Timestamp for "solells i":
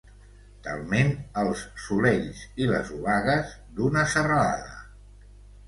1.83-2.71